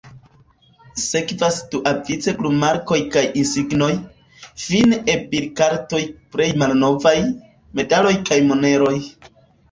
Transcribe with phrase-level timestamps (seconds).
[0.99, 3.89] Sekvas duavice glumarkoj kaj insignoj,
[4.63, 5.99] fine E-bildkartoj
[6.37, 7.13] plej malnovaj,
[7.81, 8.95] medaloj kaj moneroj.